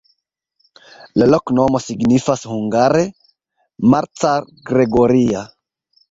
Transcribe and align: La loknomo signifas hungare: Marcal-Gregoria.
La 1.21 1.25
loknomo 1.33 1.81
signifas 1.87 2.45
hungare: 2.53 3.03
Marcal-Gregoria. 3.91 5.45